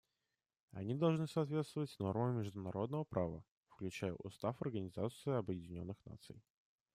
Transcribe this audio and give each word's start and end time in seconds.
Они 0.71 0.95
должны 0.95 1.27
соответствовать 1.27 1.95
нормам 1.99 2.39
международного 2.39 3.03
права, 3.03 3.45
включая 3.67 4.13
Устав 4.13 4.59
Организации 4.59 5.31
Объединенных 5.37 5.97
Наций. 6.05 6.41